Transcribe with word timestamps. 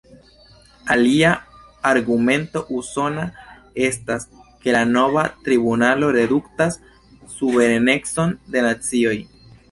Alia 0.93 1.31
argumento 1.89 2.61
usona 2.77 3.25
estas, 3.89 4.25
ke 4.63 4.73
la 4.75 4.81
nova 4.93 5.25
tribunalo 5.49 6.09
reduktas 6.17 6.79
suverenecon 7.35 8.33
de 8.57 8.65
nacioj. 8.69 9.15